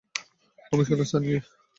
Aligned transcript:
Commissioner 0.69 1.07
sir, 1.09 1.21
নিজে? 1.23 1.39